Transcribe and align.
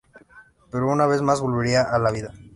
Pero 0.71 0.89
una 0.91 1.05
vez 1.05 1.21
más, 1.21 1.41
volvería 1.41 1.83
a 1.83 1.99
la 1.99 2.09
vida. 2.09 2.33